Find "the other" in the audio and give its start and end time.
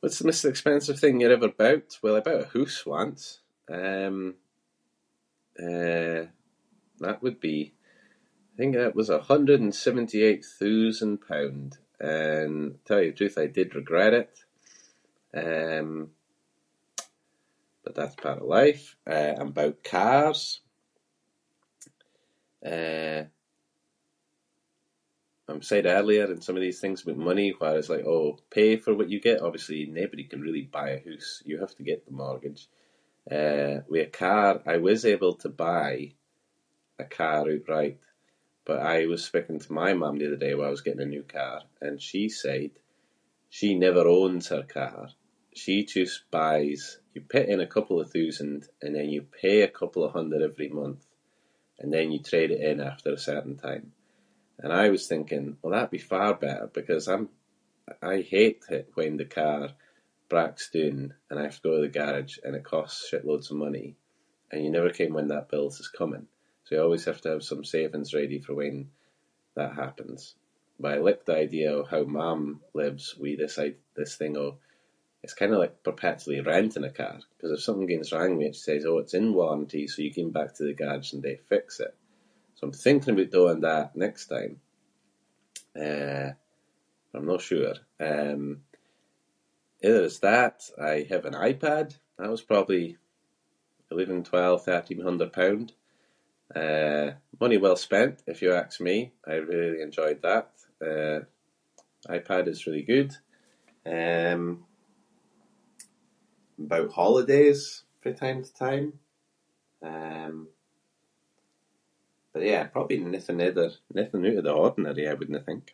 40.18-40.36